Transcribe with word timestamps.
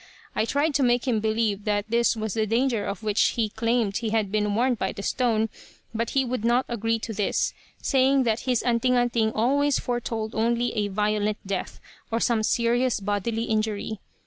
I 0.35 0.45
tried 0.45 0.73
to 0.73 0.81
make 0.81 1.07
him 1.07 1.19
believe 1.19 1.63
that 1.65 1.85
this 1.89 2.15
was 2.15 2.33
the 2.33 2.47
danger 2.47 2.85
of 2.87 3.03
which 3.03 3.21
he 3.37 3.49
claimed 3.49 3.97
he 3.97 4.09
had 4.09 4.31
been 4.31 4.55
warned 4.55 4.79
by 4.79 4.93
the 4.93 5.03
stone, 5.03 5.47
but 5.93 6.09
he 6.17 6.25
would 6.25 6.43
not 6.43 6.65
agree 6.67 6.97
to 6.97 7.13
this, 7.13 7.53
saying 7.83 8.23
that 8.23 8.39
his 8.49 8.63
'anting 8.63 8.95
anting' 8.95 9.31
always 9.33 9.77
foretold 9.77 10.33
only 10.33 10.75
a 10.75 10.87
violent 10.87 11.37
death, 11.45 11.79
or 12.09 12.19
some 12.19 12.41
serious 12.41 12.99
bodily 12.99 13.43
injury. 13.43 13.99